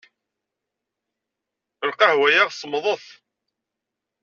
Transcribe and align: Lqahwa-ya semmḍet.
Lqahwa-ya 1.89 2.43
semmḍet. 2.51 3.05